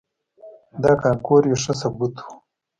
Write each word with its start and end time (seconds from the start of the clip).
دا 0.83 0.91
کانکور 1.03 1.41
یې 1.49 1.55
ښه 1.63 1.73
ثبوت 1.81 2.15
و. 2.21 2.25